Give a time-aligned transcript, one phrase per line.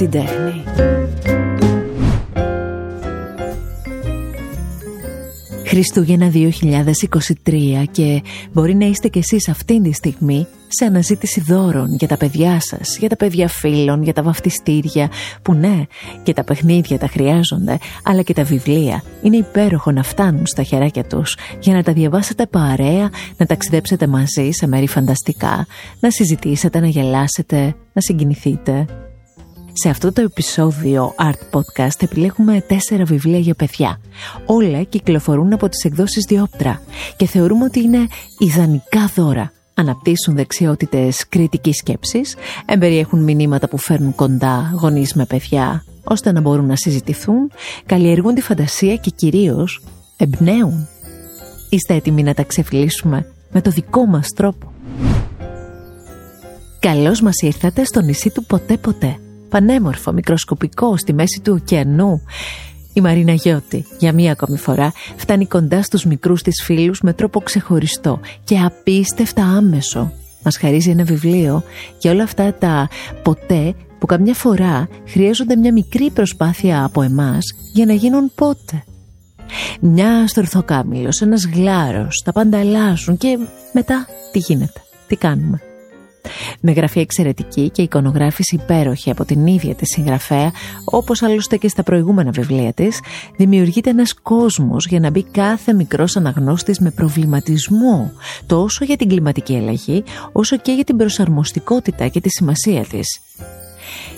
[0.00, 0.62] την τέχνη.
[5.66, 6.30] Χριστούγεννα
[7.44, 12.16] 2023 και μπορεί να είστε κι εσείς αυτήν τη στιγμή σε αναζήτηση δώρων για τα
[12.16, 15.10] παιδιά σας, για τα παιδιά φίλων, για τα βαφτιστήρια
[15.42, 15.84] που ναι
[16.22, 21.04] και τα παιχνίδια τα χρειάζονται αλλά και τα βιβλία είναι υπέροχο να φτάνουν στα χεράκια
[21.04, 25.66] τους για να τα διαβάσετε παρέα, να ταξιδέψετε μαζί σε μέρη φανταστικά,
[26.00, 28.86] να συζητήσετε, να γελάσετε, να συγκινηθείτε
[29.72, 34.00] σε αυτό το επεισόδιο Art Podcast επιλέγουμε τέσσερα βιβλία για παιδιά.
[34.46, 36.82] Όλα κυκλοφορούν από τις εκδόσεις Διόπτρα
[37.16, 38.06] και θεωρούμε ότι είναι
[38.38, 39.52] ιδανικά δώρα.
[39.74, 42.34] Αναπτύσσουν δεξιότητες κριτικής σκέψης,
[42.66, 47.50] εμπεριέχουν μηνύματα που φέρνουν κοντά γονείς με παιδιά, ώστε να μπορούν να συζητηθούν,
[47.86, 49.82] καλλιεργούν τη φαντασία και κυρίως
[50.16, 50.88] εμπνέουν.
[51.68, 54.72] Είστε έτοιμοι να τα ξεφυλίσουμε με το δικό μας τρόπο.
[56.78, 59.18] Καλώς μας ήρθατε στο νησί του ποτέ ποτέ
[59.50, 62.22] πανέμορφο, μικροσκοπικό στη μέση του ωκεανού.
[62.92, 67.40] Η Μαρίνα Γιώτη για μία ακόμη φορά φτάνει κοντά στους μικρούς της φίλους με τρόπο
[67.40, 70.12] ξεχωριστό και απίστευτα άμεσο.
[70.42, 71.62] Μας χαρίζει ένα βιβλίο
[71.98, 72.88] για όλα αυτά τα
[73.22, 78.84] ποτέ που καμιά φορά χρειάζονται μια μικρή προσπάθεια από εμάς για να γίνουν πότε.
[79.80, 83.38] Μια στορθοκάμιλος, ένας γλάρος, τα πάντα αλλάζουν και
[83.72, 85.60] μετά τι γίνεται, τι κάνουμε.
[86.60, 90.52] Με γραφή εξαιρετική και εικονογράφηση υπέροχη από την ίδια τη συγγραφέα,
[90.84, 93.00] όπως άλλωστε και στα προηγούμενα βιβλία της,
[93.36, 98.12] δημιουργείται ένας κόσμος για να μπει κάθε μικρός αναγνώστης με προβληματισμό,
[98.46, 103.20] τόσο για την κλιματική αλλαγή, όσο και για την προσαρμοστικότητα και τη σημασία της.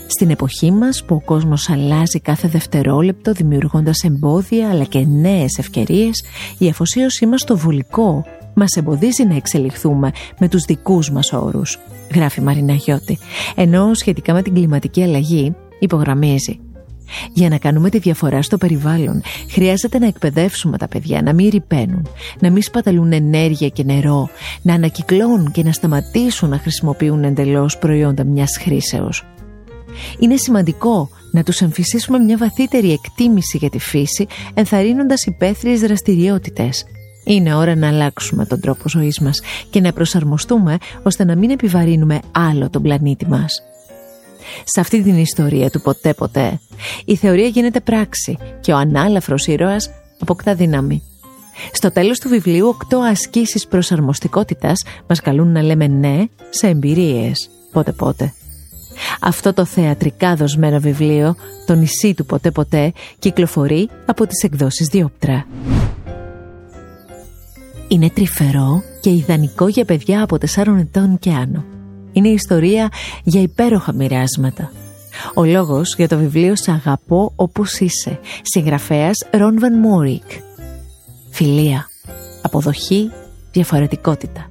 [0.07, 6.25] Στην εποχή μας που ο κόσμος αλλάζει κάθε δευτερόλεπτο δημιουργώντας εμπόδια αλλά και νέες ευκαιρίες,
[6.59, 11.79] η αφοσίωσή μας στο βουλικό μας εμποδίζει να εξελιχθούμε με τους δικούς μας όρους,
[12.15, 13.19] γράφει Μαρίνα Γιώτη,
[13.55, 16.61] ενώ σχετικά με την κλιματική αλλαγή υπογραμμίζει.
[17.33, 22.07] Για να κάνουμε τη διαφορά στο περιβάλλον, χρειάζεται να εκπαιδεύσουμε τα παιδιά να μην ρηπαίνουν,
[22.41, 24.29] να μην σπαταλούν ενέργεια και νερό,
[24.63, 29.27] να ανακυκλώνουν και να σταματήσουν να χρησιμοποιούν εντελώς προϊόντα μιας χρήσεως.
[30.19, 36.85] Είναι σημαντικό να τους εμφυσίσουμε μια βαθύτερη εκτίμηση για τη φύση, ενθαρρύνοντας υπαίθριες δραστηριότητες,
[37.25, 39.41] είναι ώρα να αλλάξουμε τον τρόπο ζωής μας
[39.71, 43.63] και να προσαρμοστούμε ώστε να μην επιβαρύνουμε άλλο τον πλανήτη μας.
[44.65, 46.61] Σε αυτή την ιστορία του ποτέ ποτέ,
[47.05, 49.91] η θεωρία γίνεται πράξη και ο ανάλαφρος ήρωας
[50.21, 51.03] αποκτά δύναμη.
[51.73, 57.93] Στο τέλος του βιβλίου, οκτώ ασκήσεις προσαρμοστικότητας μας καλούν να λέμε ναι σε εμπειρίες, πότε
[57.93, 58.33] πότε.
[59.21, 61.35] Αυτό το θεατρικά δοσμένο βιβλίο,
[61.67, 65.47] το νησί του ποτέ ποτέ, κυκλοφορεί από τις εκδόσεις Διόπτρα.
[67.93, 71.65] Είναι τρυφερό και ιδανικό για παιδιά από 4 ετών και άνω.
[72.13, 72.89] Είναι ιστορία
[73.25, 74.73] για υπέροχα μοιράσματα.
[75.35, 80.23] Ο λόγος για το βιβλίο «Σ' αγαπώ όπως είσαι» συγγραφέας Ρον Βαν Μόρικ.
[81.31, 81.89] Φιλία,
[82.43, 83.11] αποδοχή,
[83.53, 84.51] διαφορετικότητα.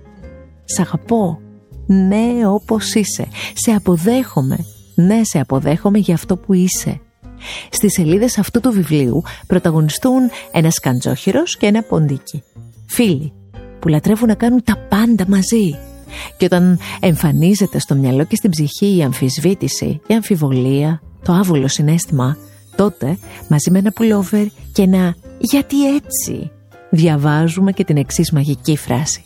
[0.65, 1.39] Σ' αγαπώ,
[1.85, 3.27] ναι όπως είσαι.
[3.53, 4.57] Σε αποδέχομαι,
[4.95, 6.99] ναι σε αποδέχομαι για αυτό που είσαι.
[7.69, 12.43] Στις σελίδες αυτού του βιβλίου πρωταγωνιστούν ένας σκαντζόχυρος και ένα ποντίκι
[12.91, 13.33] φίλοι
[13.79, 15.75] που λατρεύουν να κάνουν τα πάντα μαζί.
[16.37, 22.37] Και όταν εμφανίζεται στο μυαλό και στην ψυχή η αμφισβήτηση, η αμφιβολία, το άβολο συνέστημα,
[22.75, 26.51] τότε μαζί με ένα πουλόβερ και ένα «γιατί έτσι»
[26.89, 29.25] διαβάζουμε και την εξής μαγική φράση.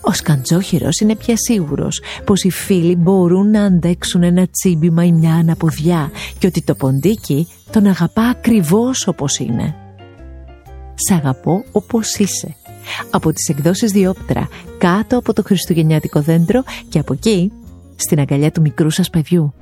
[0.00, 5.34] Ο σκαντζόχυρος είναι πια σίγουρος πως οι φίλοι μπορούν να αντέξουν ένα τσίμπημα ή μια
[5.34, 9.74] αναποδιά και ότι το ποντίκι τον αγαπά ακριβώς όπως είναι.
[10.94, 12.56] Σ' αγαπώ όπως είσαι
[13.10, 14.48] από τις εκδόσεις Διόπτρα
[14.78, 17.52] κάτω από το χριστουγεννιάτικο δέντρο και από εκεί
[17.96, 19.54] στην αγκαλιά του μικρού σας παιδιού.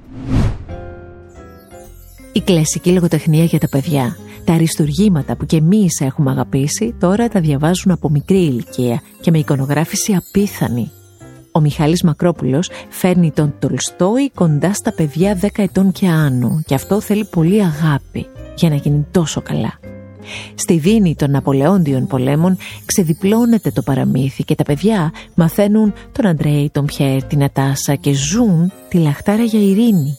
[2.32, 7.40] Η κλασική λογοτεχνία για τα παιδιά, τα αριστουργήματα που και εμείς έχουμε αγαπήσει, τώρα τα
[7.40, 10.90] διαβάζουν από μικρή ηλικία και με εικονογράφηση απίθανη.
[11.52, 17.00] Ο Μιχάλης Μακρόπουλος φέρνει τον Τολστόη κοντά στα παιδιά 10 ετών και άνω και αυτό
[17.00, 19.93] θέλει πολύ αγάπη για να γίνει τόσο καλά.
[20.54, 26.84] Στη δίνη των Ναπολεόντιων πολέμων ξεδιπλώνεται το παραμύθι και τα παιδιά μαθαίνουν τον Αντρέη, τον
[26.84, 30.18] Πιέρ, την Ατάσα και ζουν τη λαχτάρα για ειρήνη.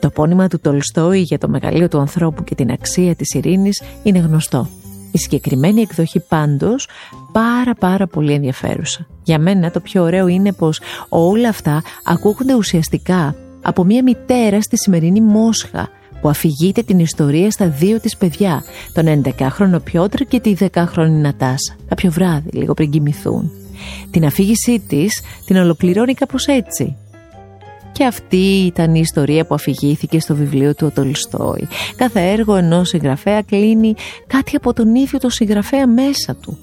[0.00, 4.18] Το πόνημα του Τολστόη για το μεγαλείο του ανθρώπου και την αξία της ειρήνης είναι
[4.18, 4.68] γνωστό.
[5.12, 6.88] Η συγκεκριμένη εκδοχή πάντως
[7.32, 9.06] πάρα πάρα πολύ ενδιαφέρουσα.
[9.22, 14.76] Για μένα το πιο ωραίο είναι πως όλα αυτά ακούγονται ουσιαστικά από μια μητέρα στη
[14.78, 15.88] σημερινή Μόσχα
[16.20, 18.62] που αφηγείται την ιστορία στα δύο της παιδιά,
[18.92, 23.50] τον 11χρονο Πιότρ και τη 10χρονη Νατάσα, κάποιο βράδυ, λίγο πριν κοιμηθούν.
[24.10, 26.96] Την αφήγησή της την ολοκληρώνει κάπως έτσι.
[27.92, 31.68] Και αυτή ήταν η ιστορία που αφηγήθηκε στο βιβλίο του ο Τολστόη.
[31.96, 33.94] Κάθε έργο ενός συγγραφέα κλείνει
[34.26, 36.58] κάτι από τον ίδιο το συγγραφέα μέσα του.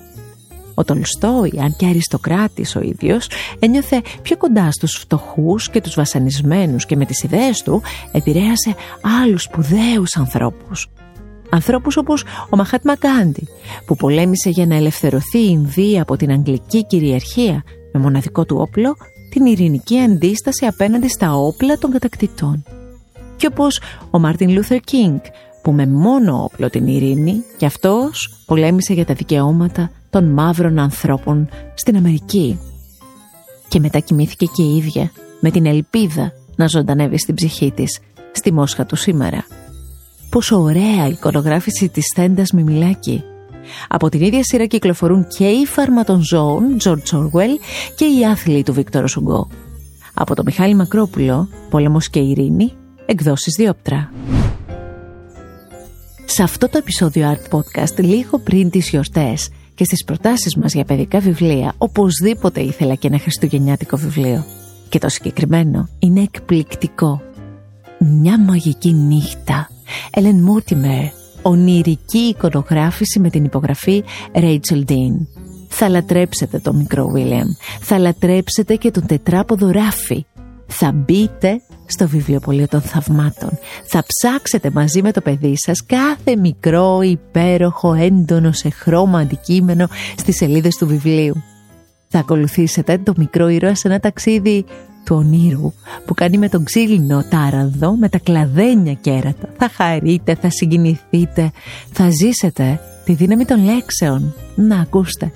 [0.75, 3.27] Ο Τολστόη, αν και αριστοκράτης ο ίδιος,
[3.59, 7.81] ένιωθε πιο κοντά στους φτωχούς και τους βασανισμένους και με τις ιδέες του
[8.11, 8.75] επηρέασε
[9.23, 10.89] άλλους σπουδαίους ανθρώπους.
[11.49, 13.47] Ανθρώπους όπως ο Μαχάτμα Γκάντι,
[13.85, 17.63] που πολέμησε για να ελευθερωθεί η Ινδία από την Αγγλική κυριαρχία
[17.93, 18.95] με μοναδικό του όπλο
[19.29, 22.63] την ειρηνική αντίσταση απέναντι στα όπλα των κατακτητών.
[23.35, 23.81] Και όπως
[24.11, 25.19] ο Μάρτιν Λούθερ Κινγκ,
[25.61, 31.49] που με μόνο όπλο την ειρήνη και αυτός πολέμησε για τα δικαιώματα των μαύρων ανθρώπων
[31.73, 32.59] στην Αμερική.
[33.67, 37.99] Και μετά κοιμήθηκε και η ίδια με την ελπίδα να ζωντανεύει στην ψυχή της
[38.31, 39.45] στη Μόσχα του σήμερα.
[40.29, 43.23] Πόσο ωραία η εικονογράφηση της Θέντας Μιμιλάκη.
[43.87, 47.55] Από την ίδια σειρά κυκλοφορούν και οι φάρμα των ζώων, George Orwell,
[47.95, 49.47] και οι άθλοι του Βίκτορο Σουγκό.
[50.13, 52.73] Από το Μιχάλη Μακρόπουλο, Πόλεμος και Ειρήνη,
[53.05, 54.11] εκδόσεις Διόπτρα.
[56.25, 60.85] Σε αυτό το επεισόδιο Art Podcast, λίγο πριν τις γιορτές και στις προτάσεις μας για
[60.85, 64.45] παιδικά βιβλία, οπωσδήποτε ήθελα και ένα χριστουγεννιάτικο βιβλίο.
[64.89, 67.21] Και το συγκεκριμένο είναι εκπληκτικό.
[67.99, 69.69] Μια μαγική νύχτα.
[70.11, 71.09] Ellen Mortimer.
[71.41, 75.27] Ονειρική εικονογράφηση με την υπογραφή Rachel Dean.
[75.67, 77.77] Θα λατρέψετε το μικρό William.
[77.79, 80.25] Θα λατρέψετε και τον τετράποδο Ράφι.
[80.67, 83.49] Θα μπείτε στο βιβλιοπωλείο των θαυμάτων.
[83.85, 89.87] Θα ψάξετε μαζί με το παιδί σας κάθε μικρό, υπέροχο, έντονο σε χρώμα αντικείμενο
[90.17, 91.43] στις σελίδες του βιβλίου.
[92.07, 94.65] Θα ακολουθήσετε το μικρό ήρωα σε ένα ταξίδι
[95.05, 95.73] του ονείρου
[96.05, 99.49] που κάνει με τον ξύλινο τάραδο με τα κλαδένια κέρατα.
[99.57, 101.51] Θα χαρείτε, θα συγκινηθείτε,
[101.91, 104.33] θα ζήσετε τη δύναμη των λέξεων.
[104.55, 105.31] Να ακούστε.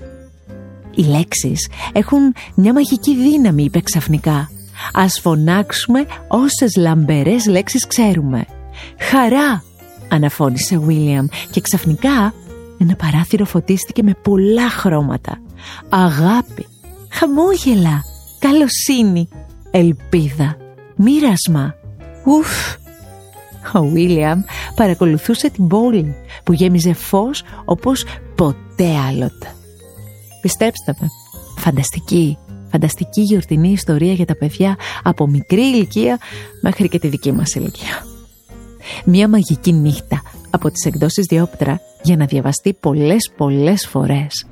[0.95, 4.49] Οι λέξεις έχουν μια μαγική δύναμη, είπε ξαφνικά.
[4.93, 8.45] Ας φωνάξουμε όσες λαμπερές λέξεις ξέρουμε.
[8.99, 9.63] «Χαρά»,
[10.09, 12.33] αναφώνησε ο Βίλιαμ και ξαφνικά
[12.77, 15.41] ένα παράθυρο φωτίστηκε με πολλά χρώματα.
[15.89, 16.67] Αγάπη,
[17.09, 18.03] χαμόγελα,
[18.39, 19.27] καλοσύνη,
[19.71, 20.57] ελπίδα,
[20.95, 21.75] μοίρασμα.
[22.25, 22.75] Ουφ!
[23.73, 24.41] Ο Βίλιαμ
[24.75, 28.05] παρακολουθούσε την πόλη που γέμιζε φως όπως
[28.35, 29.53] ποτέ άλλοτε.
[30.41, 31.07] Πιστέψτε με,
[31.57, 32.37] φανταστική
[32.71, 36.19] Φανταστική γιορτινή ιστορία για τα παιδιά από μικρή ηλικία
[36.61, 38.05] μέχρι και τη δική μας ηλικία.
[39.05, 44.45] Μια μαγική νύχτα από τις εκδόσεις Διόπτρα για να διαβαστεί πολλές πολλές φορές.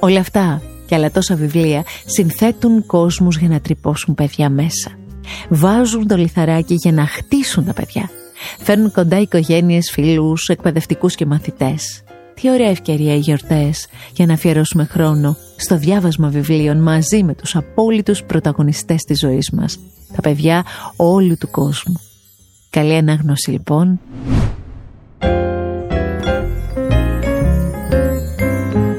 [0.00, 4.90] Όλα αυτά και άλλα τόσα βιβλία συνθέτουν κόσμους για να τρυπώσουν παιδιά μέσα.
[5.48, 8.10] Βάζουν το λιθαράκι για να χτίσουν τα παιδιά.
[8.58, 12.02] Φέρνουν κοντά οικογένειες, φίλους, εκπαιδευτικούς και μαθητές.
[12.40, 17.56] Τι ωραία ευκαιρία οι γιορτές για να αφιερώσουμε χρόνο στο διάβασμα βιβλίων μαζί με τους
[17.56, 19.78] απόλυτους πρωταγωνιστές της ζωής μας,
[20.14, 20.64] τα παιδιά
[20.96, 21.94] όλου του κόσμου.
[22.70, 24.00] Καλή ανάγνωση λοιπόν.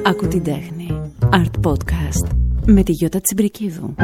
[0.04, 1.12] Άκου την τέχνη.
[1.30, 2.30] Art Podcast
[2.66, 3.95] με τη Γιώτα Τσιμπρικίδου.